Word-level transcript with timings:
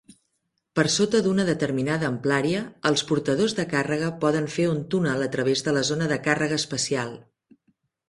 Per 0.77 0.85
sota 0.93 1.19
d'una 1.27 1.45
determinada 1.49 2.07
amplària, 2.13 2.63
els 2.91 3.05
portadors 3.11 3.57
de 3.61 3.67
càrrega 3.77 4.11
poden 4.27 4.51
fer 4.57 4.69
un 4.75 4.83
túnel 4.97 5.25
a 5.27 5.31
través 5.39 5.67
de 5.69 5.79
la 5.81 5.89
zona 5.95 6.13
de 6.17 6.23
càrrega 6.31 6.63
espacial. 6.67 7.19